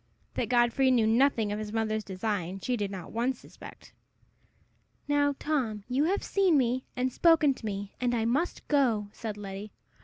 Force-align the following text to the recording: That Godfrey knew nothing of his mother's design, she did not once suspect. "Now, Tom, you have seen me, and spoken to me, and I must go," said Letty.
That 0.33 0.49
Godfrey 0.49 0.89
knew 0.89 1.05
nothing 1.05 1.51
of 1.51 1.59
his 1.59 1.71
mother's 1.71 2.03
design, 2.03 2.59
she 2.59 2.75
did 2.75 2.89
not 2.89 3.11
once 3.11 3.37
suspect. 3.37 3.93
"Now, 5.07 5.35
Tom, 5.37 5.83
you 5.87 6.05
have 6.05 6.23
seen 6.23 6.57
me, 6.57 6.87
and 6.95 7.13
spoken 7.13 7.53
to 7.53 7.65
me, 7.67 7.93
and 8.01 8.15
I 8.15 8.25
must 8.25 8.67
go," 8.67 9.09
said 9.11 9.37
Letty. 9.37 9.73